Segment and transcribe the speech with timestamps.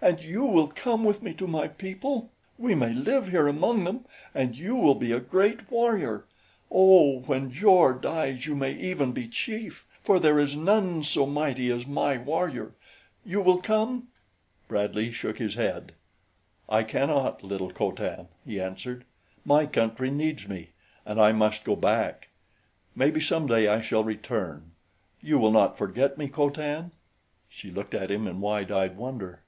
[0.00, 2.32] "And you will come with me to my people?
[2.58, 6.24] We may live here among them, and you will be a great warrior
[6.72, 11.70] oh, when Jor dies you may even be chief, for there is none so mighty
[11.70, 12.72] as my warrior.
[13.24, 14.08] You will come?"
[14.68, 15.92] Bradley shook his head.
[16.68, 19.04] "I cannot, little Co Tan," he answered.
[19.44, 20.70] "My country needs me,
[21.06, 22.28] and I must go back.
[22.96, 24.72] Maybe someday I shall return.
[25.20, 26.90] You will not forget me, Co Tan?"
[27.48, 29.42] She looked at him in wide eyed wonder.